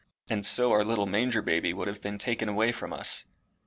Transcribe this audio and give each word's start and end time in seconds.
And 0.31 0.43
so 0.43 0.71
our 0.71 0.83
little 0.83 1.05
manger 1.05 1.43
baby 1.43 1.75
would 1.75 1.87
have 1.87 2.01
been 2.01 2.17
taken 2.17 2.49
away 2.49 2.71
from 2.71 2.91
us. 2.91 3.25